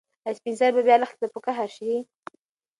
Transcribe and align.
ایا 0.25 0.35
سپین 0.37 0.55
سرې 0.59 0.73
به 0.75 0.81
بیا 0.87 0.95
لښتې 1.01 1.17
ته 1.21 1.27
په 1.33 1.39
قهر 1.45 1.69
شي؟ 1.77 1.91